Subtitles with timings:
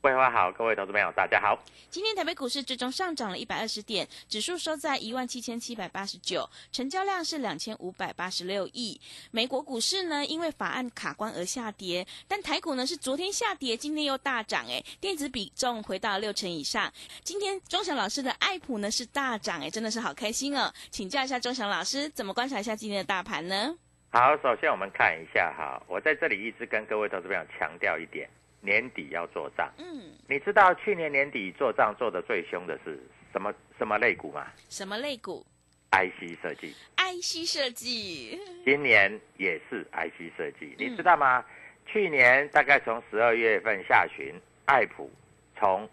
[0.00, 1.58] 桂花好，各位投资朋友大家好。
[1.90, 8.98] 今天台北股市最终上涨了一百二十点，指数收在一万七千七百八十九，成交量是两千五百八十六亿。
[9.30, 16.90] 美国股市呢，因为法案卡关而下跌，但台股呢是昨天下跌，今天又大涨，哎，电子比重回到六成以上。
[17.22, 20.72] 今天钟祥老师的爱普呢是大涨，哎，真的是好开心哦。
[20.90, 23.76] 请教一下钟祥老师，怎么观察一下今天的大盘呢？
[24.08, 28.26] 好，首先我们看一下哈，我在这里一直跟各位投资朋友强调一点。
[28.60, 32.98] 年底要做账，嗯，你知道去年年底做账做的最凶的是
[33.32, 35.44] 什么什么类股吗什么类股
[35.92, 41.44] ？？IC 设计，IC 设计，今年也是 IC 设计，嗯你知道吗？
[41.86, 44.32] 去年大概从十二月份下旬，
[44.66, 45.10] 爱普
[45.58, 45.88] 从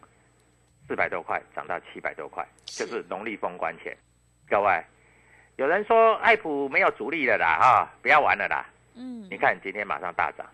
[0.88, 3.98] 四百多块涨到七百多块，是就是农历封关前。
[4.48, 4.84] 各位，
[5.56, 8.66] 有人说爱普没有主力了啦，哈，不要玩了啦。
[8.94, 10.46] 嗯，你看今天马上大涨，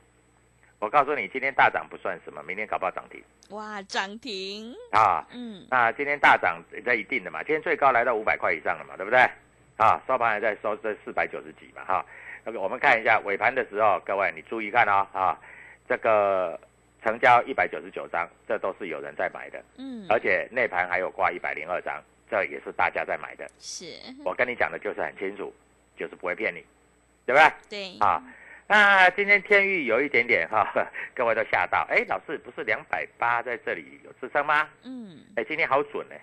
[0.83, 5.25] 我告诉你，今天大涨不算什么，明天搞不好涨停哇，涨停，啊。
[5.31, 9.17] 嗯，那今天大涨这一定的嘛，今天最高来到五百块以上了嘛，对不对？
[9.77, 12.05] 啊，收盘还在收这四百九十几嘛，哈。
[12.43, 15.39] 那个我们看一下尾盘的时候，各位你注意看哦，啊，
[15.87, 16.59] 这个
[17.01, 23.49] 成交一百九十九张，这都是有人在买的，嗯，而且内盘还有挂一百零二张，这也是大家在买的。
[23.57, 23.85] 是，
[24.25, 25.53] 我跟你讲的就是很清楚，
[25.95, 26.61] 就是不会骗你，
[27.25, 27.51] 对不对？
[27.69, 28.21] 对，啊，
[28.67, 30.71] 那今天天域有一点点哈、
[31.13, 34.69] 各位都吓到，哎，老师不是两百八在这里有支撑吗？
[34.83, 36.15] 嗯，哎，今天好准呢，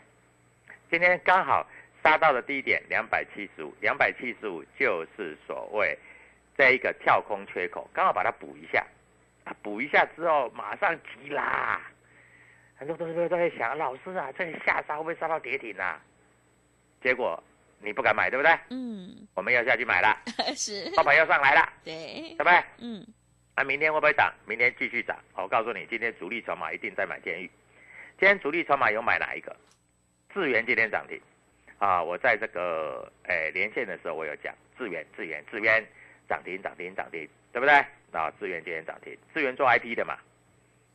[0.90, 1.66] 今天刚好
[2.02, 5.96] 杀到了低点两百七十五，两百七十五就是所谓
[6.56, 8.84] 这一个跳空缺口，刚好把它补一下，
[9.44, 11.80] 啊，补一下之后马上急啦，
[12.76, 16.00] 很多同学都在想，老师啊，这个下杀会不会杀到跌停啊？
[17.02, 17.42] 结果
[17.82, 18.52] 你不敢买，对不对？
[18.70, 20.16] 嗯，我们要下去买了，
[20.54, 21.94] 是，老板要上来了，对
[22.36, 22.62] 对，不对？
[22.78, 23.06] 嗯，
[23.56, 24.32] 那、明天会不会涨？
[24.46, 25.16] 明天继续涨。
[25.34, 27.50] 我告诉你，今天主力筹码一定在买天域。
[28.18, 29.56] 今天主力筹码有买哪一个？
[30.32, 31.20] 智源今天涨停
[31.78, 32.02] 啊！
[32.02, 35.84] 我在这个诶连线的时候，我有讲智源，智源，智源
[36.28, 37.74] 涨停，涨停，涨停，对不对？
[38.12, 40.18] 啊，智源今天涨停，智源做 IP 的嘛，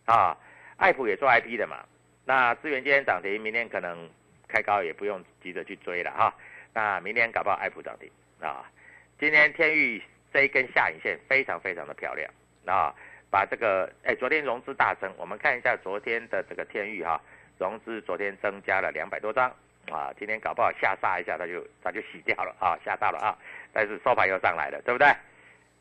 [0.05, 0.37] 啊，
[0.77, 1.83] 爱普也做 IP 的嘛。
[2.23, 4.09] 那智源今天涨停，明天可能
[4.47, 6.33] 开高也不用急着去追了哈。
[6.75, 8.11] 那明天搞不好爱普涨停
[8.45, 8.69] 啊。
[9.17, 10.03] 今天天域
[10.33, 12.29] 这一根下影线非常非常的漂亮
[12.65, 12.93] 啊，
[13.31, 17.21] 把这个哎，昨天融资大增，我们看一下昨天的这个天域哈，
[17.57, 19.49] 融资昨天增加了两百多张
[19.89, 23.37] 啊，今天搞不好下杀一下，它就它就洗掉了啊，吓到了啊，
[23.71, 25.07] 但是收盘又上来了，对不对？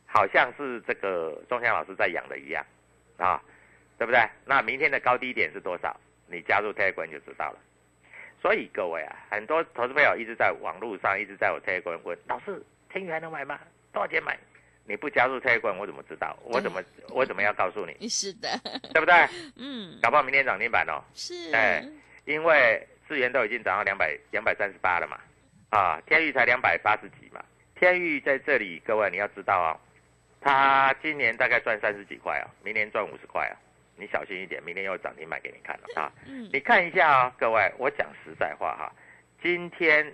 [0.07, 2.65] 好像是这个钟祥老师在养的一样
[3.17, 3.43] 啊，
[3.99, 4.25] 对不对？
[4.45, 5.99] 那明天的高低点是多少？
[6.29, 7.59] 你加入第二关就知道了。
[8.45, 12.63] 所以各位啊，很多投资朋友一直在网络上一直在我 Telegram 问老师，
[12.93, 13.59] 天宇还能买吗？
[13.91, 14.39] 多少钱买？
[14.85, 16.39] 你不加入 Telegram，我怎么知道？
[16.43, 18.07] 我怎么 我怎么样告诉你？
[18.07, 18.51] 是的，
[18.93, 19.15] 对不对？
[19.57, 21.83] 嗯，搞不好明天涨停板哦，是，哎
[22.27, 25.19] 因为资源都已经涨到两百两百三十八了嘛，
[25.71, 27.43] 啊，天宇才两百八十几嘛。
[27.75, 29.81] 天宇在这里，各位你要知道哦，
[30.43, 33.57] 他今年大概赚三十几块啊，明年赚五十块啊，
[33.97, 36.13] 你小心一点，明天又涨停卖给你看了啊！
[36.27, 38.93] 嗯你看一下啊、各位，我讲实在话哈，
[39.43, 40.05] 今天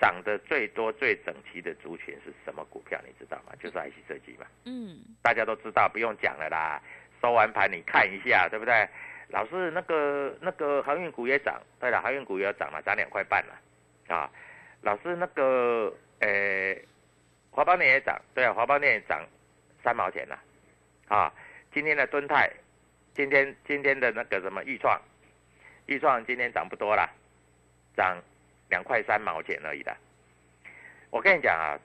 [0.00, 3.00] 涨得最多、最整齐的族群是什么股票？
[3.06, 3.52] 你知道吗？
[3.60, 6.82] 就是 IC 设计嘛，嗯大家都知道，不用讲了啦。
[7.20, 8.88] 收完盘你看一下，对不对？
[9.28, 14.28] 老师，那个那个航运股也涨，对了，航运股也有涨了，涨两块半了啊。
[14.82, 16.76] 老师，那个呃，
[17.50, 19.24] 华邦电也涨，对啊，华邦电也涨
[19.82, 20.38] 三毛钱了
[21.08, 21.32] 啊。
[21.72, 22.50] 今天的敦泰，
[23.14, 25.00] 今天今天的那个什么豫创，
[25.86, 27.08] 豫创今天涨不多啦，
[27.96, 28.16] 涨
[28.70, 29.94] 两块三毛钱而已的。
[31.10, 31.78] 我跟你讲啊，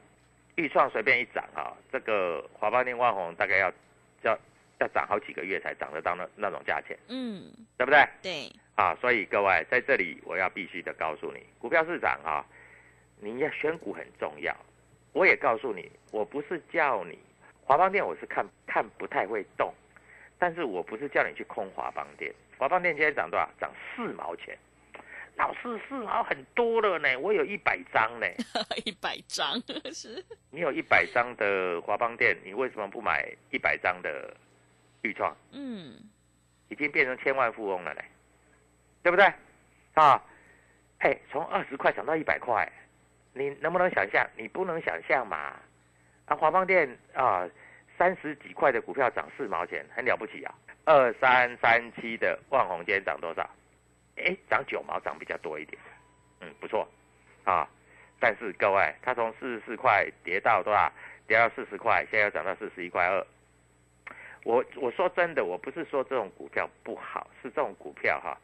[0.56, 3.71] 豫创随便一涨啊，这个华邦电、万宏大概要
[4.21, 4.39] 要
[4.79, 8.07] 要涨好几个月才涨得到那那种价钱，嗯，对不对？
[8.21, 12.45] 对，啊，所以各位在这里我要必须的告诉你，股票市场啊，
[13.19, 14.56] 你要选股很重要。
[15.12, 17.19] 我也告诉你，我不是叫你
[17.65, 19.74] 华邦店，我是看看不太会动，
[20.39, 22.34] 但是我不是叫你去空华邦店。
[22.57, 23.50] 华邦店今天涨多少？
[23.60, 24.57] 涨四毛钱。
[25.36, 28.25] 老师，四毛很多了呢，我有一百张呢。
[28.86, 29.54] 一百张
[29.94, 34.36] 是，你有一百张的华邦店，你为什么不买一百张的
[35.04, 35.36] 预创？
[35.51, 35.94] 嗯
[36.69, 38.04] 已经变成千万富翁了嘞，
[39.01, 39.25] 对不对？
[39.94, 40.22] 啊，
[40.98, 42.69] 哎，从二十块涨到一百块，
[43.34, 44.28] 你能不能想象？
[44.36, 45.54] 你不能想象嘛？
[46.25, 47.48] 啊，华邦店啊，
[47.98, 50.54] 三十几块的股票涨四毛钱，很了不起啊！
[50.86, 53.50] 二三三七的万红今天涨多少？
[54.18, 55.82] 哎，涨九毛，涨比较多一点，
[56.42, 56.88] 嗯，不错
[57.44, 57.68] 啊。
[58.20, 60.92] 但是各位，它从四十四块跌到多少？
[61.28, 63.26] 跌到四十块，现在又涨到四十一块二。
[64.44, 68.38] 我我说真的，我不是说这种股票不好，是这种股票哈，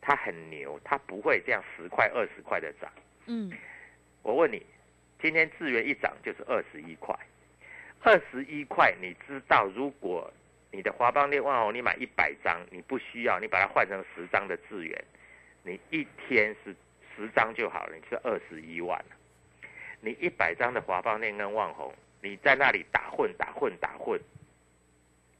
[0.00, 2.90] 它很牛，它不会这样十块二十块的涨。
[3.26, 3.52] 嗯
[4.22, 4.64] 我问你，
[5.20, 7.14] 今天智源一涨就是二十一块，
[8.06, 10.32] 二十一块，你知道如果
[10.70, 15.04] 你的华邦电万宏你买一百张，你不需要，你把它换成十张的智源，
[15.64, 16.72] 你一天是
[17.16, 19.04] 十张就好了，你是二十一万。
[20.00, 21.92] 你一百张的华邦电跟万宏，
[22.22, 24.20] 你在那里打混打混打混，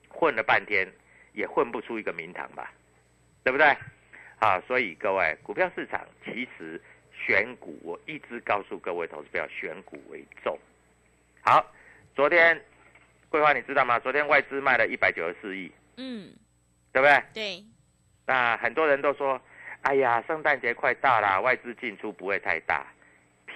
[0.08, 0.92] 混了半天
[1.34, 2.72] 也混不出一个名堂吧，
[3.44, 3.76] 对不对？
[4.40, 10.58] 啊，所以各位，股票市场其实选股，我一直告诉各位投资票，选股为重。
[11.42, 11.64] 好，
[12.16, 12.58] 昨天
[13.28, 13.98] 桂花你知道吗？
[14.00, 16.32] 昨天外资卖了一百九十四亿，嗯，
[16.90, 17.22] 对不对？
[17.34, 17.64] 对，
[18.26, 19.38] 那很多人都说，
[19.82, 22.86] 哎呀，圣诞节快到了，外资进出不会太大。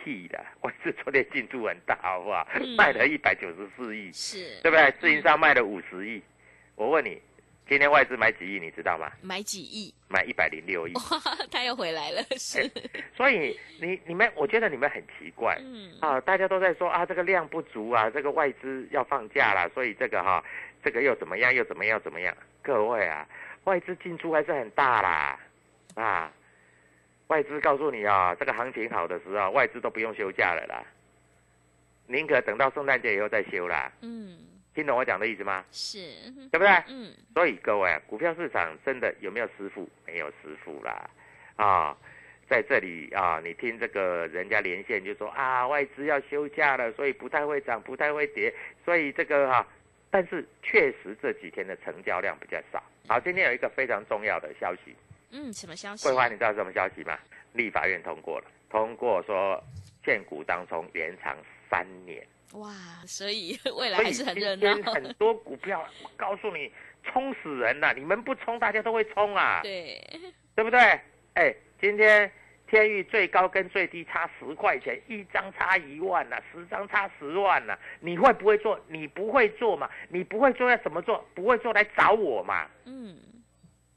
[0.05, 2.47] 屁的， 外资昨天进出很大，好不好？
[2.55, 4.91] 嗯卖了一百九十四亿，是，对不对？
[5.01, 6.23] 自营商卖了五十亿。
[6.75, 7.21] 我问你，
[7.71, 9.09] 今天外资买几亿，你知道吗？
[9.23, 10.93] 买几亿，买一百零六亿。
[10.95, 11.03] 哇，
[11.53, 12.69] 他又回来了， 是，
[13.17, 15.57] 所以你你们，我觉得你们很奇怪。
[15.61, 20.43] 嗯啊，大家都在说啊，这个量不足啊，这个外资要放假了，所以这个哈、
[20.83, 22.37] 这个又怎么样，又怎么样，怎么样？
[22.61, 23.25] 各位啊，
[23.63, 25.39] 外资进出还是很大啦，
[25.95, 26.33] 啊，
[27.29, 30.83] 外资告诉你啊，这个行情好的时候，外资都不用休假了啦，
[32.09, 34.37] 宁可等到圣诞节以后再休啦，嗯，
[34.75, 35.65] 听懂我讲的意思吗？
[35.73, 35.99] 是，
[36.51, 36.69] 对不对？
[36.89, 39.89] 嗯所以各位啊，股票市场真的有没有师傅？
[40.07, 41.11] 没有师傅啦，
[41.57, 41.97] 啊，
[42.49, 48.53] 在这里啊，你听这个人家连线就说啊，外资要休假了，所以不太会涨，不太会跌，
[48.85, 49.67] 所以这个哈、
[50.11, 52.83] 但是确实这几天的成交量比较少。
[53.09, 54.95] 好，今天有一个非常重要的消息，
[55.31, 56.15] 嗯，什么消息桂？
[56.15, 57.19] 花，你知道什么消息吗？
[57.53, 59.61] 立法院通过了，通过说
[60.05, 61.37] 限股当中延长
[61.69, 62.25] 三年。
[62.55, 62.69] 哇，
[63.07, 66.73] 所以未来还是很热闹，很多股票，我告诉你，
[67.05, 67.95] 冲死人了！
[67.95, 70.03] 你们不冲，大家都会冲啊，对，
[70.55, 70.79] 对不对？
[71.35, 72.31] 哎，今天
[72.67, 78.79] 天域最高跟最低差十块钱，一张差一万呐、十张差十万呐、你会不会做？
[78.89, 79.89] 你不会做嘛？
[80.09, 81.25] 你不会做要怎么做？
[81.35, 82.67] 不会做来找我嘛？
[82.85, 83.17] 嗯，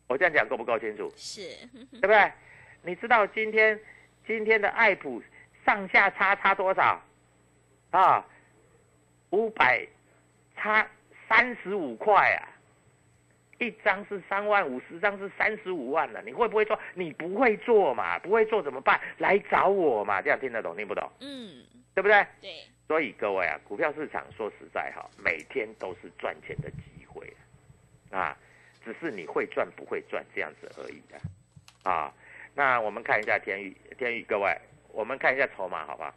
[0.08, 1.12] 我这样讲够不够清楚？
[1.16, 1.42] 是，
[1.94, 2.32] 对不对？
[2.84, 3.80] 你知道今天
[4.28, 5.24] 今天的爱普
[5.66, 7.02] 上下差差多少？
[7.92, 8.26] 啊，
[9.34, 9.86] 五百
[10.56, 10.88] 差
[11.28, 12.46] 三十五块啊！
[13.58, 16.22] 一张是三万五，十张是三十五万了。
[16.22, 16.80] 你会不会做？
[16.94, 18.20] 你不会做嘛？
[18.20, 19.02] 不会做怎么办？
[19.18, 20.22] 来找我嘛！
[20.22, 21.10] 这样听得懂听不懂？
[21.20, 22.24] 嗯，对不对？
[22.40, 27.36] 对，所以各位啊，股票市场说实在哈，每天都是赚钱的机会
[28.12, 28.38] 啊，
[28.86, 31.92] 只是你会赚不会赚这样子而已啊。
[31.92, 32.14] 啊，
[32.54, 34.56] 那我们看一下天宇，天宇各位，
[34.92, 36.14] 我们看一下筹码好不好？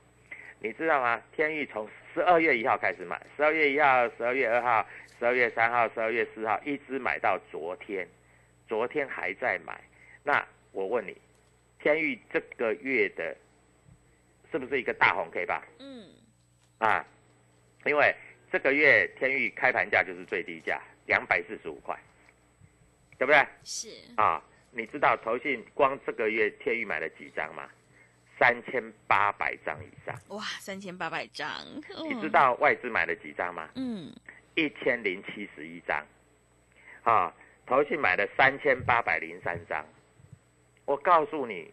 [0.66, 1.22] 你知道吗？
[1.30, 4.84] 天域从十二月一号开始买，十二月一号、十二月二号、
[5.16, 8.04] 十二月三号、十二月四号，一直买到昨天，
[8.66, 9.80] 昨天还在买。
[10.24, 11.16] 那我问你，
[11.78, 13.36] 天域这个月的
[14.50, 15.64] 是不是一个大红 K 吧？
[15.78, 16.04] 嗯，
[16.78, 17.06] 啊，
[17.84, 18.12] 因为
[18.50, 21.96] 这个月天域开盘价就是最低价两百四十五块，
[23.18, 23.46] 对不对？
[23.62, 24.42] 是啊，
[24.72, 27.70] 你知道投信光这个月天域买了几张吗？
[28.38, 30.14] 三千八百张以上。
[30.28, 31.48] 哇，三千八百张，
[32.08, 33.68] 你知道外资买了几张吗？
[33.74, 34.12] 嗯，
[34.54, 36.04] 一千零七十一张。
[37.02, 37.32] 啊，
[37.66, 39.84] 投信买了三千八百零三张。
[40.84, 41.72] 我告诉你，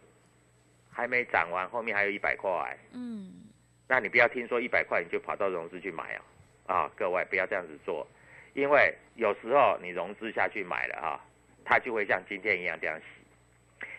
[0.90, 2.50] 还没涨完，后面还有一百块。
[2.92, 3.32] 嗯，
[3.86, 6.24] 那你不要听说一百块你就跑到融资去买啊。
[6.66, 8.06] 啊，各位不要这样子做，
[8.54, 11.20] 因为有时候你融资下去买了哈、
[11.64, 13.04] 它就会像今天一样这样洗。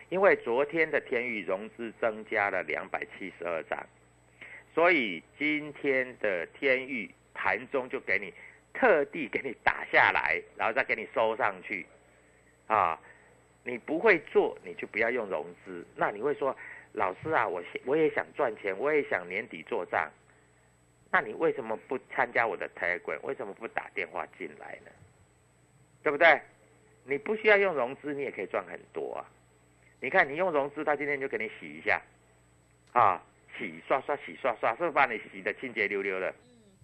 [0.08, 3.84] 因为昨天的天域融资增加了两百七十二张，
[4.74, 8.32] 所以今天的天域盘中就给你
[8.72, 11.84] 特地给你打下来，然后再给你收上去，
[12.66, 12.98] 啊，
[13.64, 15.84] 你不会做你就不要用融资。
[15.96, 16.56] 那你会说，
[16.92, 20.08] 老师啊，我我也想赚钱，我也想年底做账，
[21.10, 24.90] 那你为什么不参加我的 tag 为什么不打电话进来呢？
[26.02, 26.40] 对不对？
[27.04, 29.26] 你不需要用融资，你也可以赚很多啊。
[30.00, 32.00] 你看，你用融资，他今天就给你洗一下，
[32.92, 33.20] 啊，
[33.58, 36.34] 洗刷刷，洗刷刷，是不是把你洗的清洁溜溜的？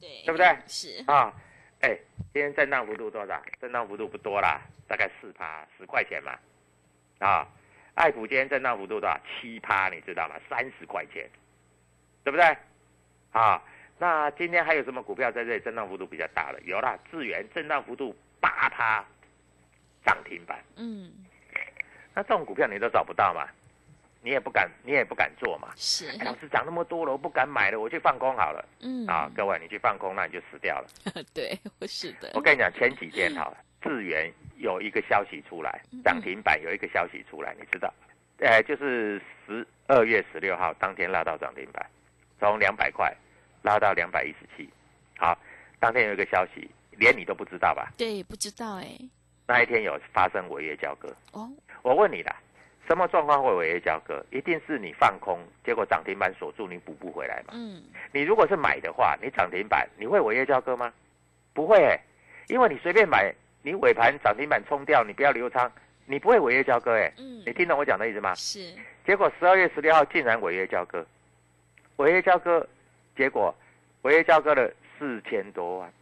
[0.01, 0.57] 对，对不对？
[0.67, 1.33] 是，啊，
[1.81, 1.97] 哎，
[2.33, 3.43] 今天震荡幅度多少？
[3.61, 6.39] 震荡幅度不多啦，大概四趴，十块钱嘛。
[7.19, 7.47] 啊，
[7.95, 9.21] 爱普今天震荡幅度多少？
[9.41, 10.35] 七趴，你知道吗？
[10.49, 11.29] 三十块钱，
[12.25, 12.57] 对不对？
[13.31, 13.63] 啊，
[13.99, 16.61] 那今天还有什么股票在这里震荡幅度比较大的？
[16.63, 19.05] 有啦，智源震荡幅度八趴，
[20.05, 20.59] 涨停板。
[20.77, 21.13] 嗯，
[22.15, 23.49] 那这种股票你都找不到嘛，
[24.23, 25.69] 你也不敢，你也不敢做嘛。
[25.77, 28.65] 是，哎，老师涨那么多了，我不敢买了，我去放空好了。
[28.81, 30.89] 嗯，啊，各位，你去放空，那你就死掉了。
[31.35, 33.53] 对，是的，我跟你讲，前几天哈，
[33.83, 37.93] 智源有一个消息出来，涨停板有一个消息出来，你知道？
[38.39, 41.85] 呃，就是十二月十六号当天拉到涨停板，
[42.39, 43.15] 从两百块
[43.63, 44.69] 拉到两百一十七。
[45.17, 45.39] 好，
[45.79, 47.93] 当天有一个消息，连你都不知道吧？
[47.97, 48.99] 对，不知道哎，
[49.53, 51.15] 那一天有发生违约交割。
[51.33, 51.47] 哦，
[51.83, 52.35] 我问你啦，
[52.89, 54.25] 什么状况会违约交割？
[54.31, 57.53] 一定是你放空，结果涨停板锁住，你补不回来嘛？
[57.53, 57.83] 嗯，
[58.13, 60.91] 你如果是买的话，你涨停板你会违约交割吗？
[61.53, 62.01] 不会、欸，
[62.49, 63.31] 因为你随便买，
[63.63, 65.71] 你尾盘涨停板冲掉，你不要留仓，
[66.07, 68.35] 你不会违约交割、欸，嗯你听懂我讲的意思吗？
[68.35, 68.73] 是，
[69.05, 71.05] 结果十二月十六号竟然违约交割，
[71.97, 72.67] 违约交割，
[73.15, 73.55] 结果
[74.01, 75.93] 违约交割了四千多万，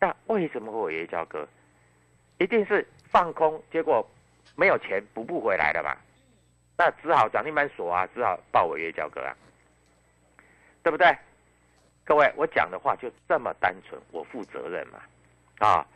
[0.00, 1.46] 那为什么会违约交割？
[2.38, 2.84] 一定是
[3.14, 4.04] 放空，结果
[4.56, 5.96] 没有钱补不回来了嘛，
[6.76, 9.30] 那只好涨停板锁啊，只好报违约交割啊，
[10.82, 11.16] 对不对？
[12.04, 14.98] 各位，我讲的话就这么单纯，我负责任嘛，
[15.60, 15.86] 啊，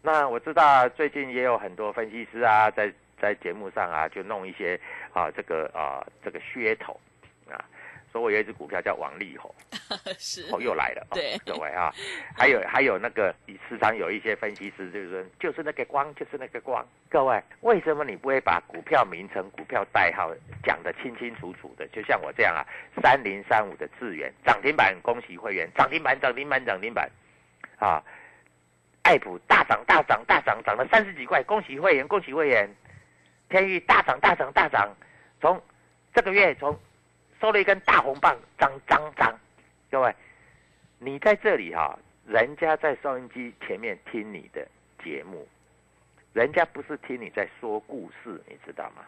[0.00, 4.80] 那我知道最近也有很多分析师啊，在在节目上啊，就弄一些
[5.12, 6.98] 啊这个啊这个噱头
[7.50, 7.62] 啊，
[8.12, 9.52] 说我有一只股票叫王力宏，
[10.18, 11.90] 是，哦又来了，哦对各位啊，
[12.36, 13.34] 还有还有那个
[13.68, 20.30] 时常有一些分析师就是说就是那个光就是那个光，各位为什么你不会把股票名称、股票代号
[20.62, 21.86] 讲得清清楚楚的？
[21.88, 22.60] 就像我这样啊，
[23.02, 27.10] 三零三五的智源涨停板，恭喜会员涨停板涨停板涨停板
[27.78, 28.02] 啊！
[29.02, 32.68] 爱普大涨大涨大涨，涨了三十几块，恭喜会员恭喜会员！
[33.48, 34.94] 天域大涨大涨大涨，
[35.40, 35.60] 从
[36.14, 36.78] 这个月从
[37.42, 39.36] 收了一根大红棒，涨涨涨。
[39.90, 40.14] 各位，
[41.00, 44.64] 你在这里哈、人家在收音机前面听你的
[45.02, 45.44] 节目，
[46.32, 49.02] 人家不是听你在说故事，你知道吗？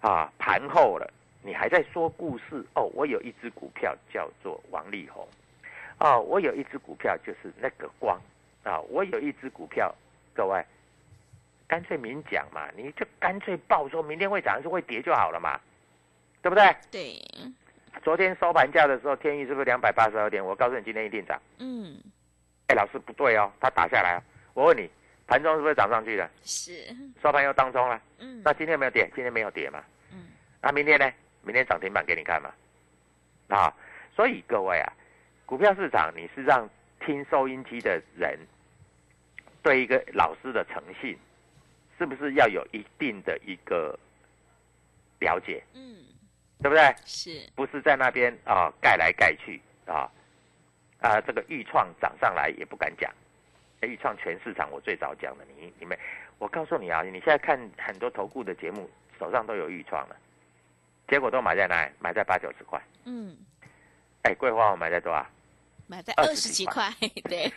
[0.00, 1.08] 啊，盘后了，
[1.42, 2.90] 你还在说故事哦。
[2.92, 5.28] 我有一只股票叫做王力宏，
[6.00, 8.20] 哦，我有一只股票就是那个光
[8.64, 9.94] 啊，我有一只股票，
[10.34, 10.60] 各位，
[11.68, 15.60] 干脆明讲嘛，你就干脆报说明天会涨还是会跌就好了嘛，
[16.46, 16.76] 对不对？
[16.92, 17.20] 对，
[18.04, 20.44] 昨天收盘价的时候，天域是不是两百八十二点？
[20.44, 21.42] 我告诉你，今天一定涨。
[21.58, 21.96] 嗯，
[22.68, 24.22] 哎，老师不对哦，它打下来哦。
[24.54, 24.88] 我问你，
[25.26, 26.30] 盘中是不是涨上去了？
[26.44, 26.72] 是，
[27.20, 28.00] 收盘又当中了。
[28.20, 29.10] 嗯，那今天有没有跌？
[29.12, 29.82] 今天没有跌嘛。
[30.12, 30.28] 嗯，
[30.62, 31.12] 那明天呢？
[31.42, 32.54] 明天涨停板给你看嘛。
[33.48, 33.74] 啊，
[34.14, 34.92] 所以各位啊，
[35.46, 36.70] 股票市场你是让
[37.04, 38.38] 听收音机的人
[39.64, 41.18] 对一个老师的诚信，
[41.98, 43.98] 是不是要有一定的一个
[45.18, 45.96] 了解，嗯，
[46.62, 46.94] 对不对？
[47.04, 50.10] 是，不是在那边啊盖来盖去啊
[51.00, 53.12] 啊，这个豫创涨上来也不敢讲，
[53.80, 55.96] 哎豫创全市场我最早讲的，你你们，
[56.38, 60.16] 我告诉你啊，你现在看很多投顾的节目，手上都有豫创了，
[61.08, 61.92] 结果都买在哪里？
[62.00, 63.36] 买在八九十块，嗯，
[64.22, 65.26] 哎，桂花我买在多少？
[65.88, 66.90] 买在二十几块，
[67.30, 67.52] 对，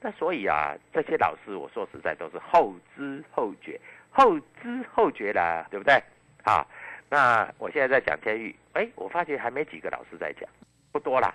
[0.00, 3.80] 那所以啊，这些老师我说实在都是后知后觉，
[4.10, 6.00] 后知后觉啦，对不对？
[6.44, 6.64] 啊，
[7.10, 10.48] 那我现在在讲天域，哎，我发觉还没几个老师在讲，
[10.92, 11.34] 不多啦。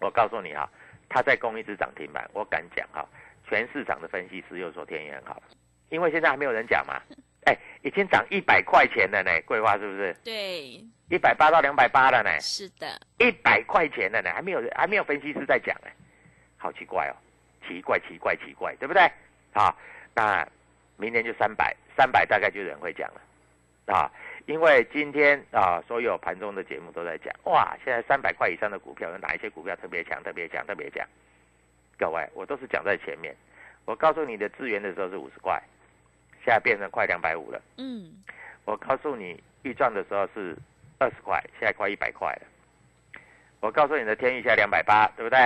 [0.00, 0.68] 我告诉你啊，
[1.08, 3.06] 他在攻一只涨停板，我敢讲哈、
[3.46, 5.42] 全市场的分析师又说天宇很好了，
[5.90, 7.00] 因为现在还没有人讲嘛。
[7.44, 10.16] 哎，已经涨一百块钱了呢，桂花是不是？
[10.24, 15.88] 对，一百八到两百八了呢，是的，一百块钱了呢，还没有还没有分析师在讲呢，
[16.56, 17.14] 好奇怪哦，
[17.68, 19.02] 奇怪奇怪奇怪，对不对？
[19.52, 19.76] 好，
[20.14, 20.48] 那
[20.96, 24.10] 明年就三百，三百大概就有人会讲了，啊，
[24.46, 31.06] 因为今天啊，所有盘中的节目都在讲，哇，现在三百块以上的股票有哪一些股票特别强、特别强、特别强？
[31.98, 33.34] 各位，我都是讲在前面，
[33.84, 35.62] 我告诉你的资源的时候是五十块。
[36.44, 37.58] 现在变成快两百五了。
[37.78, 38.22] 嗯，
[38.66, 40.54] 我告诉你，预赚的时候是
[40.98, 43.22] 二十块，现在快一百块了。
[43.60, 45.38] 我告诉你的天域现在两百八，对不对？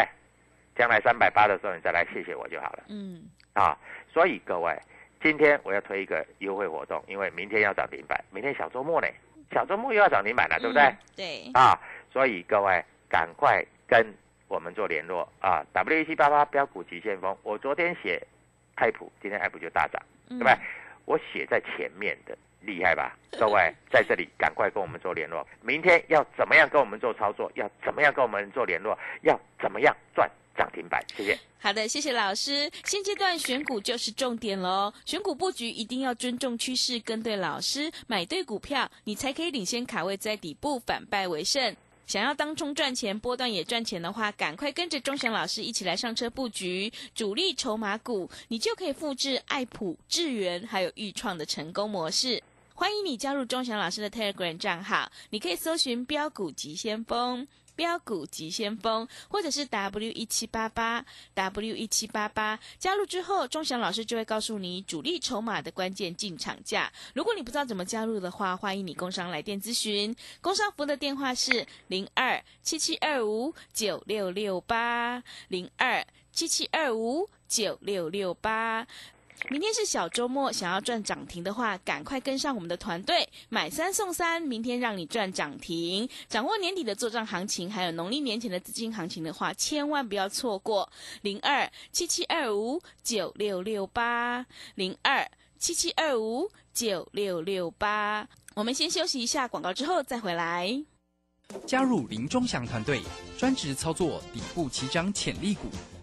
[0.74, 2.82] 将来三百八的时候，你再来谢谢我就好了。
[2.88, 3.78] 嗯，啊，
[4.12, 4.76] 所以各位，
[5.22, 9.08] 今天我要推一个优惠活动，因为明天要涨停板，明天小周末呢，
[9.52, 10.94] 小周末又要涨停板了，对不对？
[11.16, 11.50] 对。
[11.54, 11.78] 啊，
[12.12, 14.06] 所以各位赶快跟
[14.46, 18.24] 我们做联络啊！W 七八八标股急先锋，我昨天写
[18.76, 20.54] 爱普，今天爱普就大涨，对不对？
[21.04, 23.16] 我写在前面的厉害吧？
[23.40, 25.46] 各位在这里赶快跟我们做联络。
[25.62, 27.50] 明天要怎么样跟我们做操作？
[27.54, 28.96] 要怎么样跟我们做联络？
[29.22, 31.00] 要怎么样赚涨停板？
[31.16, 31.38] 谢谢。
[31.60, 32.70] 好的，谢谢老师。
[32.84, 34.92] 现阶段选股就是重点喽。
[35.06, 41.74] 选股布局一定要尊重趋势，跟对老师，买对股票，你才可以领先卡位在底部，反败为胜。
[42.06, 52.42] 想要当冲赚钱，波段也赚钱的话，赶快跟着钟祥老师一起来上车布局主力筹码股，你就可以复制爱普、智源还有豫创的成功模式。
[52.74, 57.46] 欢迎你加入钟祥老师的 Telegram 账号，你可以搜寻标股急先锋。
[57.78, 61.04] 标股急先锋，或者是 W 一七八八
[61.34, 66.92] W 一七八八，加入之后，钟祥老师就会告诉你主力筹码的关键进场价。
[67.14, 70.12] 如果你不知道怎么加入的话，欢迎你工商来电咨询。
[70.40, 78.88] 工商服的电话是零二七七二五九六六八零二七七二五九六六八。
[79.50, 86.06] 明天是小周末，想要赚涨停的话，赶快跟上我们的团队，买三送三，明天让你赚涨停。
[86.28, 90.90] 掌握年底的做账行情，还有农历年前的资金行情的话，千万不要错过
[91.22, 98.28] 零二七七二五九六六八零二七七二五九六六八。
[98.54, 100.84] 我们先休息一下广告，之后再回来。
[101.64, 103.00] 加入林中祥团队，
[103.38, 105.68] 专职操作底部起涨潜力股。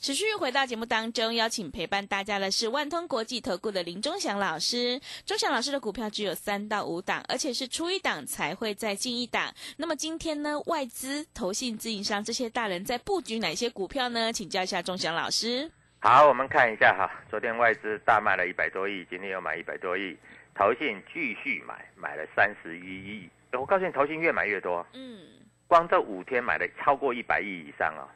[0.00, 4.98] 持续回到节目当中，邀请陪伴大家的是万通国际投顾的林忠祥老师。
[5.26, 9.52] 忠祥老师的股票只有三到五档，而且是出一档才会再进一档。
[9.76, 14.32] 那么今天呢，外资、投信、自营商这些大人在布局哪些股票呢？
[14.32, 15.70] 请教一下忠祥老师。
[15.98, 20.16] 好，我们看一下哈，昨天外资大卖了一百多亿，今天又买一百多亿，
[20.54, 23.28] 投信继续买，买了三十一亿。
[23.52, 25.18] 我告诉你，投信越买越多，嗯，
[25.66, 28.08] 光这五天买了超过一百亿以上啊。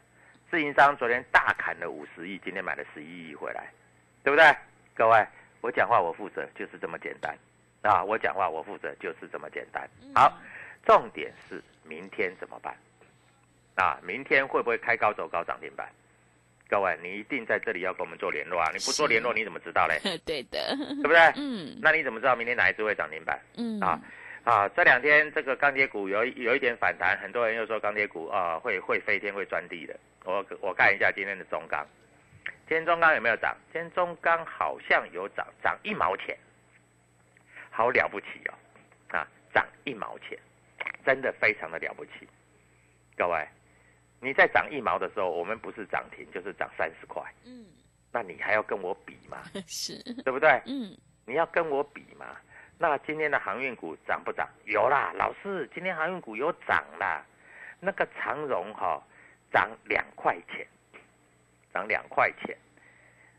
[0.54, 3.72] 自营商昨天大砍了五十亿，今天买了十一亿回来，
[4.22, 4.56] 对不对？
[4.94, 5.26] 各位，
[5.60, 7.36] 我讲话我负责，就是这么简单
[7.82, 8.04] 啊！
[8.04, 9.82] 我讲话我负责，就是这么简单。
[10.14, 10.32] 好，
[10.86, 12.72] 重点是明天怎么办？
[13.74, 15.88] 啊，明天会不会开高走高涨停板？
[16.68, 18.70] 各位，你一定在这里要跟我们做联络啊！
[18.72, 19.98] 你不做联络，你怎么知道嘞？
[20.24, 21.18] 对的，对不对？
[21.34, 23.36] 嗯，那你怎么知道明天哪一只会涨停板？
[23.56, 24.00] 嗯啊。
[24.44, 29.98] 啊，这两天这个钢铁股有有一点反弹，很多人又说钢铁股啊会会飞天会钻地的。
[30.24, 31.86] 我我看一下今天的中钢，
[32.68, 33.56] 今天中钢有没有涨？
[33.72, 36.36] 今天中钢好像有涨，涨一毛钱，
[37.70, 38.54] 好了不起哦！
[39.16, 40.38] 啊，涨一毛钱，
[41.06, 42.28] 真的非常的了不起。
[43.16, 43.48] 各位，
[44.20, 47.64] 你在涨一毛的时候，我们不是涨停就是涨三十块，嗯，
[48.12, 49.38] 那你还要跟我比吗？
[49.66, 50.50] 是，对不对？
[50.66, 52.36] 嗯，你要跟我比吗？
[52.78, 54.48] 那今天的航运股涨不涨？
[54.64, 57.24] 有啦，老师，今天航运股有涨啦。
[57.80, 59.02] 那个长荣哈，
[59.52, 60.66] 涨两块钱，
[61.72, 62.56] 涨两块钱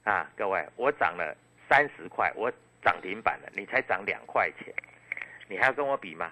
[0.03, 0.29] 啊！
[0.37, 1.35] 各位，我涨了
[1.67, 2.51] 三十块，我
[2.83, 4.73] 涨停板了，你才涨两块钱，
[5.47, 6.31] 你还要跟我比吗？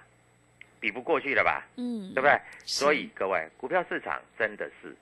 [0.80, 1.66] 比不过去了吧？
[1.76, 2.40] 嗯，对不对？
[2.64, 4.94] 所以各位，股票市场真的是，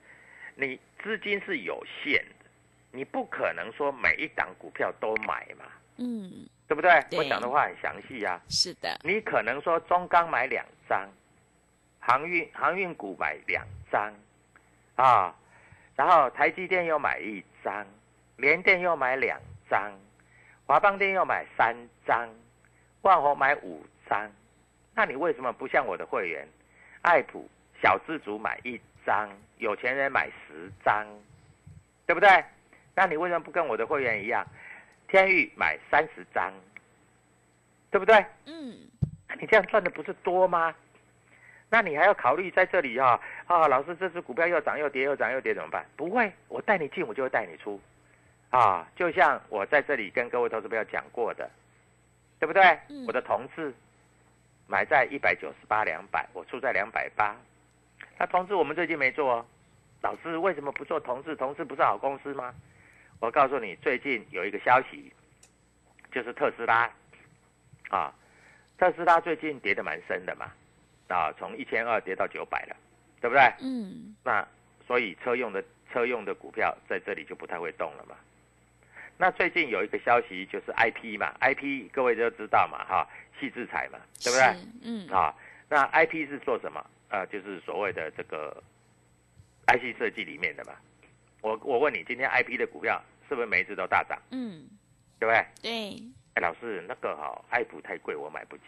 [0.55, 2.45] 你资金是有限的，
[2.91, 5.65] 你不可能说每一档股票都买嘛。
[5.97, 6.47] 嗯。
[6.67, 6.91] 对不对？
[7.17, 8.39] 我讲的话很详细呀。
[8.49, 8.99] 是的。
[9.03, 11.07] 你可能说中钢买两张，
[11.99, 14.13] 航运航运股买两张，
[14.95, 15.35] 啊，
[15.95, 17.85] 然后台积电又买一张，
[18.37, 19.91] 联电又买两张，
[20.65, 21.75] 华邦电又买三
[22.07, 22.27] 张，
[23.01, 24.29] 万宏买五张，
[24.95, 26.47] 那你为什么不像我的会员，
[27.01, 27.47] 爱普
[27.81, 31.05] 小资族买一张，有钱人买十张，
[32.05, 32.43] 对不对？
[32.95, 34.45] 那你为什么不跟我的会员一样，
[35.13, 36.51] 天域买三十张，
[37.91, 38.25] 对不对？
[38.47, 38.75] 嗯，
[39.39, 40.73] 你这样赚的不是多吗？
[41.69, 45.85] 那你还要考虑在这里哈啊，老师这只股票又涨又跌又涨又跌怎么办？
[45.95, 47.79] 不会，我带你进，我就会带你出，
[48.49, 51.47] 啊，就像我在这里跟各位投资朋友讲过的，
[52.39, 52.63] 对不对？
[52.89, 53.71] 嗯我的同志
[54.65, 57.35] 买在一百九十八两百，我出在两百八。
[58.17, 59.45] 那同志我们最近没做哦，
[60.01, 61.35] 老师为什么不做同志？
[61.35, 62.51] 同志不是好公司吗？
[63.23, 65.09] 我告诉你，最近有一个消息，
[66.11, 66.91] 就是特斯拉，
[67.89, 68.13] 啊，
[68.77, 70.51] 特斯拉最近跌得蛮深的嘛，
[71.07, 72.75] 啊，从一千二跌到九百了，
[73.21, 73.41] 对不对？
[73.61, 74.45] 嗯，那
[74.85, 78.17] 所以车用的车用的股票在这里就不太会动了嘛。
[79.17, 83.07] 那最近有一个消息就是 IP 嘛，IP 各位都知道嘛，哈，
[83.39, 84.51] 细制裁嘛，对不对？
[84.51, 84.67] 是？
[84.83, 85.33] 嗯，啊，
[85.69, 86.85] 那 IP 是做什么？
[87.07, 88.61] 呃，就是所谓的这个
[89.67, 90.73] IC 设计里面的嘛。
[91.39, 93.01] 我我问你，今天 IP 的股票
[93.33, 94.21] 是不是每一只都大涨？
[94.29, 94.69] 嗯，
[95.19, 95.43] 对不对？
[95.63, 96.03] 对，
[96.35, 98.63] 哎，老师，那个哈、爱普太贵，我买不起。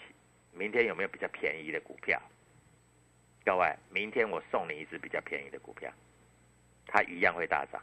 [0.53, 2.19] 明天有没有比较便宜的股票？
[3.45, 5.91] 各位，明天我送你一只比较便宜的股票，
[6.87, 7.79] 它一样会大涨。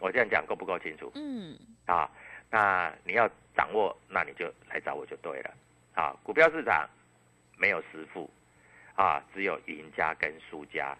[0.00, 1.12] 我这样讲够不够清楚？
[1.14, 2.10] 嗯，啊，
[2.50, 5.54] 那你要掌握，那你就来找我就对了。
[5.94, 6.88] 啊，股票市场
[7.58, 8.30] 没有师傅，
[8.94, 10.96] 啊，只有赢家跟输家。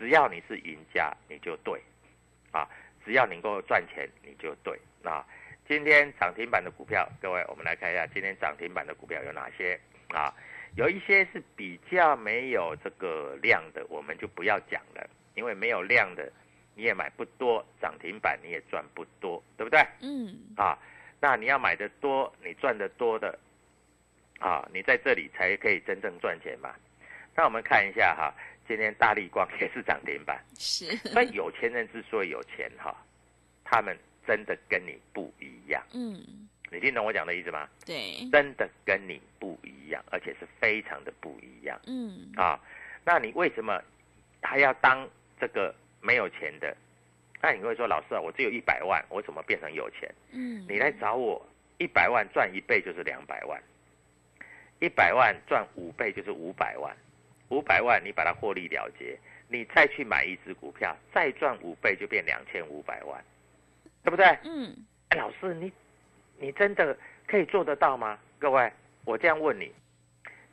[0.00, 1.80] 只要你是赢家，你就对，
[2.50, 2.68] 啊，
[3.10, 4.78] 只要能够赚钱，你就对。
[5.02, 5.26] 啊，
[5.66, 9.76] 今天涨停板的股票，各位，我们来看一下今天涨停板的股票有哪些
[10.10, 10.32] 啊？
[10.76, 16.30] 有一些是比较没有这个量的，我们就不要讲了，因为没有量的
[16.76, 19.84] 你也买不多，涨停板你也赚不多，对不对？
[20.02, 20.78] 嗯，啊，
[21.18, 23.36] 那你要买的多，你赚的多的，
[24.38, 26.72] 啊，你在这里才可以真正赚钱嘛。
[27.34, 28.32] 那我们看一下哈，
[28.70, 30.40] 今天大力光也是涨停板。
[30.56, 32.96] 是，那有钱人之所以有钱哈，
[33.64, 35.82] 他们真的跟你不一样。
[35.92, 36.14] 嗯，
[36.70, 37.68] 你听懂我讲的意思吗？
[37.84, 42.60] 对，真的跟你不一样，而且是非常的不一样嗯，啊。
[43.04, 43.82] 那你为什么
[44.40, 45.04] 还要当
[45.40, 46.76] 这个没有钱的？
[47.42, 50.08] 那你会说，老师啊，我只有一百万，我怎么变成有钱？
[50.30, 51.44] 嗯，你来找我，
[51.78, 53.60] 一百万赚一倍就是两百万，
[54.78, 56.96] 一百万赚五倍就是五百万，
[57.50, 63.22] 五百万你把它获利了结，你再去买一只股票，再赚五倍就变两千五百万，
[64.02, 64.24] 对不对？
[64.44, 64.74] 嗯，
[65.10, 65.70] 哎，老师，你
[66.38, 68.18] 你真的可以做得到吗？
[68.38, 68.72] 各位，
[69.04, 69.72] 我这样问你，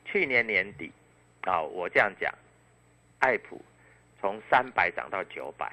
[0.04, 0.92] 去年年底
[1.42, 2.32] 啊，我这样讲，
[3.20, 3.62] 爱普
[4.20, 5.72] 从三百涨到九百，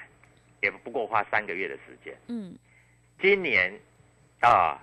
[0.62, 2.16] 也不过花三个月的时间。
[2.28, 2.56] 嗯，
[3.20, 3.74] 今年
[4.42, 4.80] 啊，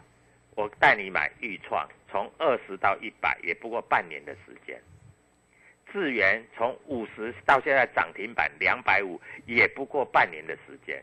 [0.57, 4.81] 我带你买豫创，从二十到一百，也不过半年的时间。
[5.93, 11.03] 智源从五十到现在涨停板两百五，也不过半年的时间。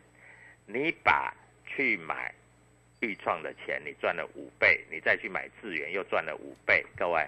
[0.66, 1.34] 你把
[1.66, 2.34] 去买
[3.00, 6.84] 豫创的钱，你赚了五倍，你再去买智源又赚了五倍。
[6.98, 7.26] 各位，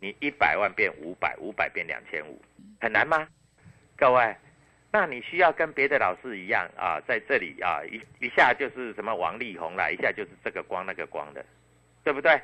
[0.00, 2.40] 你一百万变五百，五百变两千五，
[2.80, 3.28] 很难吗？
[3.96, 4.34] 各位，
[4.92, 11.44] 那你需要跟别的老师一样啊，在这里啊一一下就是什么王力宏啦，一下就是这个光那个光的，
[12.02, 12.40] 对不对？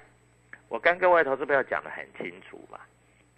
[0.68, 2.81] 我跟各位投资朋友讲得很清楚嘛，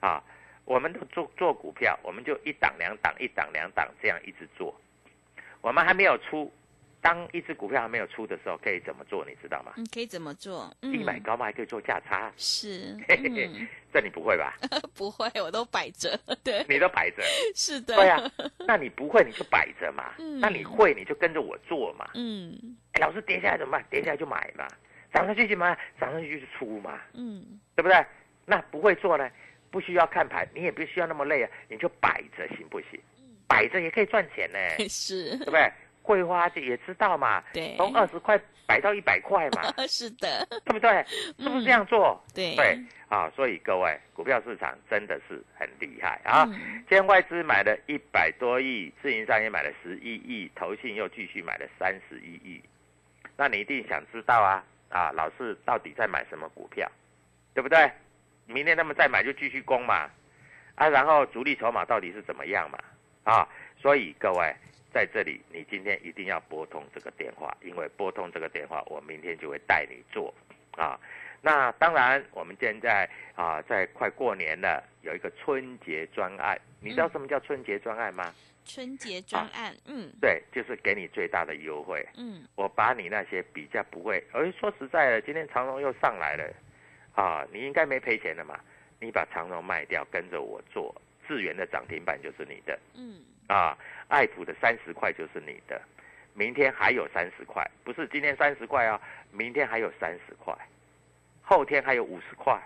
[0.00, 0.22] 啊，
[0.64, 4.74] 我们都做做股票，我们就一档两档一档两档这样一直做，
[5.60, 6.50] 我们还没有出，
[7.02, 9.24] 当一只股票还没有出的时候，可以怎么做？
[9.26, 9.74] 你知道吗？
[9.76, 10.74] 嗯，可以怎么做？
[10.82, 12.96] 嗯，低买高卖可以做价差，是，
[13.92, 14.56] 这你不会吧？
[14.96, 17.22] 不会，我都摆着，对，你都摆着，
[17.54, 18.20] 是的，对啊、
[18.66, 22.08] 那你不会你就摆着嘛，嗯那你会你就跟着我做嘛。
[22.14, 23.84] 嗯哎，老师跌下来怎么办？
[23.90, 24.66] 跌下来就买嘛，
[25.12, 28.04] 涨上去就买，涨上去就出嘛，嗯，对不对？
[28.46, 29.30] 那不会做呢，
[29.74, 32.90] 不需要看盘，你也不需要那么累啊，你就摆着行不行？
[33.48, 34.58] 摆着也可以赚钱呢，
[34.88, 35.72] 是对，不对？
[36.00, 41.04] 桂花就也知道嘛，对，从二十块摆到一百块嘛， 是的，对不对？
[41.40, 42.22] 是不是这样做？
[42.32, 46.44] 对对啊，所以各位，股票市场真的是很厉害啊！
[46.46, 46.54] 嗯
[46.88, 52.62] 今天外资买了一百多亿，自营商也买了十一亿，投信又继续买了三十一亿。
[53.36, 56.88] 那你一定想知道啊啊，老师到底在买什么股票，
[57.52, 57.90] 对不对？
[58.46, 60.08] 明天他们再买就继续攻嘛，
[60.74, 62.78] 啊，然后主力筹码到底是怎么样嘛？
[63.24, 63.48] 啊，
[63.80, 64.54] 所以各位
[64.92, 70.32] 在这里，你今天一定要拨通这个电话，因为拨通这个电话，我明天就会带你做
[70.72, 70.98] 啊。
[71.40, 78.32] 那当然，我们现在啊，在快过年了，有一个春节专案，你知道什么叫春节专案吗？
[78.66, 82.02] 春节专案，嗯对，就是给你最大的优惠。
[82.16, 86.50] 嗯我把你那些比较不会，而说实在的，今天长隆又上来了，
[87.14, 88.58] 啊，你应该没赔钱的嘛？
[89.00, 90.94] 你把长荣卖掉，跟着我做，
[91.28, 92.78] 智源的涨停板就是你的。
[92.94, 93.76] 嗯，啊，
[94.08, 95.80] 爱普的三十块就是你的，
[96.32, 99.00] 明天还有三十块，不是今天三十块啊，
[99.30, 100.56] 明天还有三十块，
[101.42, 102.58] 后天还有五十块，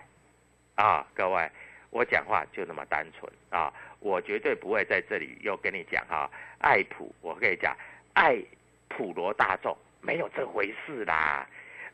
[0.75, 1.49] 啊，各位，
[1.89, 7.75] 我讲话就那么单纯啊，我绝对不会在这里又跟你讲哈、爱普，我跟你讲，
[8.13, 8.41] 爱
[8.87, 11.47] 普罗大众没有这回事啦，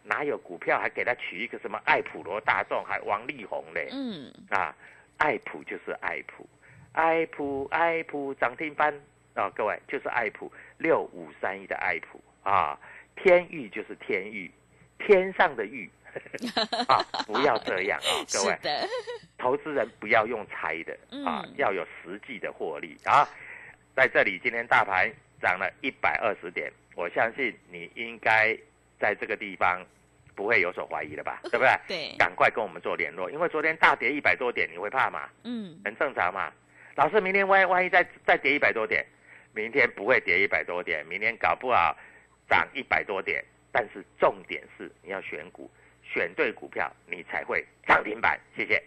[0.08, 3.90] 哪有股票还给他取一个什么爱普罗大众，还王力宏嘞？
[3.92, 4.76] 嗯，啊，
[5.18, 6.48] 爱普就是爱普，
[6.94, 8.94] 爱普爱普涨停板。
[9.34, 12.24] 啊，各位就是爱普六五三一的爱普。
[12.44, 12.80] 啊，
[13.18, 14.50] 天域就是天域，
[15.00, 15.90] 天上的域。
[16.88, 18.58] 啊，不要这样啊， 各位，
[19.38, 20.94] 投资人不要用猜的
[21.26, 22.98] 啊嗯，要有实际的获利。
[23.04, 23.28] 啊。
[23.94, 28.58] 在这里，今天大盘涨了一百二十点，我相信你应该
[29.00, 29.86] 在这个地方
[30.36, 31.40] 不会有所怀疑了吧？
[31.44, 31.70] 对不对？
[31.88, 35.30] 对，赶快跟我们做联络，因为昨天大跌一百多点，你会怕吗？
[35.44, 36.52] 嗯，很正常嘛。
[36.96, 39.06] 老师，明天万万一再再跌一百多点，
[39.54, 41.96] 明天不会跌一百多点，明天搞不好
[42.50, 43.44] 涨一百多点。
[43.72, 45.70] 但是重点是你要选股，
[46.02, 48.40] 选对股票，你才会涨停板。
[48.56, 48.82] 谢谢。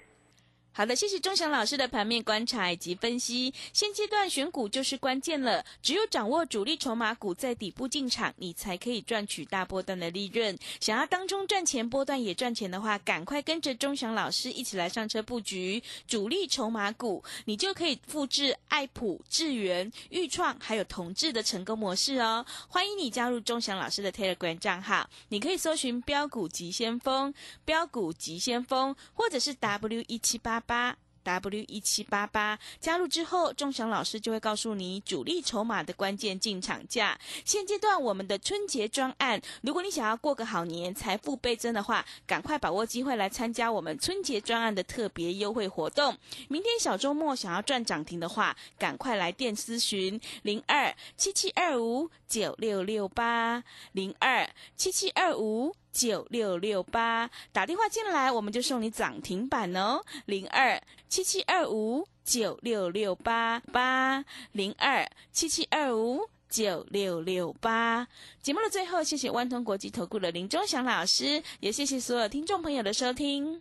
[0.79, 3.53] 好的，谢谢钟祥老师的盘面观察以及分析。
[3.73, 10.57] 现阶段选股就是关键了，只有掌握主力筹码股在底部进场，你才可以赚取大波段的利润。
[10.79, 22.47] 想要当中赚钱，波段也赚钱的话，赶快跟着钟祥老师一起来上车布局主力筹码股，你就可以复制爱普、智源、裕创还有同志的成功模式哦。
[22.69, 30.95] 欢迎你加入钟祥老师的 Telegram 账号，你可以搜寻标股急先锋、标股急先锋，或者是 W 一七八八。
[31.25, 37.19] W 一七八八加入之后，钟祥老师就会告诉你主力筹码的关键进场价。
[37.45, 46.17] 现阶段我们的春节专案，如果你想要过个好年，财富倍增的话，赶快把握机会来参加我们春节专案的特别优惠活动。
[46.49, 55.77] 明天小周末想要赚涨停的话，赶快来电咨询零二七七二五九六六八零二七七二五。
[55.99, 68.07] 九六六八打电话进来，我们就送你涨停板哦，零二七七二五九六六八八零二七七二五九六六八。
[68.41, 73.61] 节目的最后，谢谢万通国际投顾的林忠祥老师，也谢谢所有听众朋友的收听。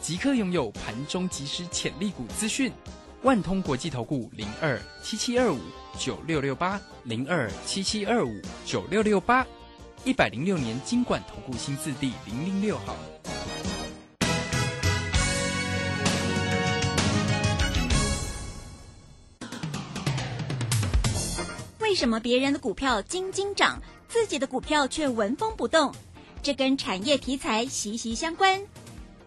[0.00, 2.72] 即刻拥有盘中即时潜力股资讯。
[3.22, 5.58] 万通国际投顾零二七七二五
[5.98, 9.44] 九六六八零二七七二五九六六八，
[10.04, 12.94] 一百零六年经管投顾新字第零零六号。
[21.80, 25.92] 为什么别人的股票金金涨，自己的股票却纹风不动？
[26.42, 28.60] 这跟产业题材息息相关。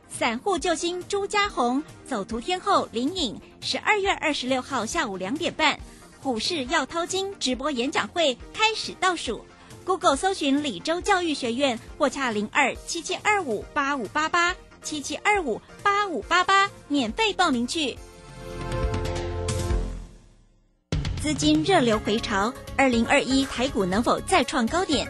[0.10, 5.80] 散户救星朱家红，走图天后林颖，十二月二十六号下午两点半，
[6.22, 9.46] 股市要掏金直播演讲会开始倒数。
[9.86, 17.98] Google 搜寻李州教育学院或洽零二七七二五八五八八七七二五八五八八，免费报名去。
[21.22, 25.10] 资金热流回潮，二零二一台股能否再创高点？